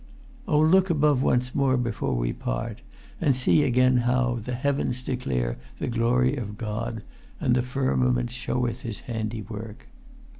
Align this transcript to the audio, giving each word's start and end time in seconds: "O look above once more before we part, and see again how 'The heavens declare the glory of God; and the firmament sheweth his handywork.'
"O 0.47 0.59
look 0.59 0.89
above 0.89 1.21
once 1.21 1.53
more 1.53 1.77
before 1.77 2.15
we 2.15 2.33
part, 2.33 2.81
and 3.21 3.35
see 3.35 3.61
again 3.61 3.97
how 3.97 4.39
'The 4.41 4.55
heavens 4.55 5.03
declare 5.03 5.59
the 5.77 5.85
glory 5.87 6.35
of 6.37 6.57
God; 6.57 7.03
and 7.39 7.53
the 7.53 7.61
firmament 7.61 8.31
sheweth 8.31 8.81
his 8.81 9.01
handywork.' 9.03 9.85